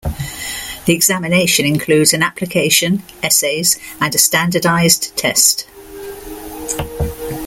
[0.87, 5.67] The examination includes an application, essays, and a standardized test.